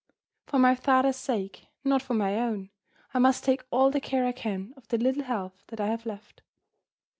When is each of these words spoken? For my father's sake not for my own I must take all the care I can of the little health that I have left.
For 0.47 0.57
my 0.57 0.73
father's 0.73 1.17
sake 1.17 1.67
not 1.83 2.01
for 2.01 2.15
my 2.15 2.35
own 2.39 2.71
I 3.13 3.19
must 3.19 3.43
take 3.43 3.63
all 3.69 3.91
the 3.91 4.01
care 4.01 4.25
I 4.25 4.31
can 4.31 4.73
of 4.75 4.87
the 4.87 4.97
little 4.97 5.21
health 5.25 5.61
that 5.67 5.79
I 5.79 5.89
have 5.89 6.07
left. 6.07 6.41